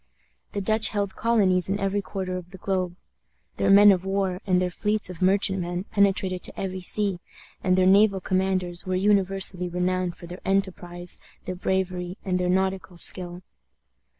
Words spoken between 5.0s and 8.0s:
of merchantmen penetrated to every sea, and their